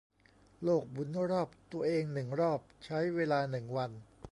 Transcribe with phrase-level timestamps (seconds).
[0.63, 3.91] โลกหมุนรอบตัวเองหนึ่งรอบใช้เวลาหนึ่งวัน